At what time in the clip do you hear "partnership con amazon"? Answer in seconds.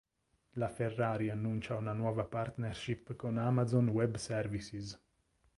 2.23-3.87